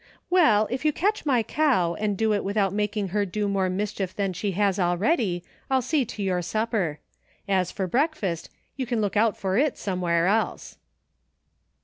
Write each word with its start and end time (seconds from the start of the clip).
Well, 0.31 0.67
if 0.71 0.83
you 0.83 0.91
catch 0.91 1.27
my 1.27 1.43
cow, 1.43 1.93
and 1.93 2.17
do 2.17 2.33
it 2.33 2.43
without 2.43 2.73
making 2.73 3.09
her 3.09 3.23
do 3.23 3.47
more 3.47 3.69
mischief 3.69 4.15
than 4.15 4.33
she 4.33 4.53
has 4.53 4.79
already, 4.79 5.43
I'll 5.69 5.83
see 5.83 6.05
to 6.05 6.23
your 6.23 6.41
supper. 6.41 6.97
As 7.47 7.71
for 7.71 7.85
breakfast, 7.85 8.49
you 8.75 8.87
can 8.87 8.99
look 8.99 9.15
out 9.15 9.37
for 9.37 9.59
it 9.59 9.77
somewhere 9.77 10.25
else." 10.25 10.79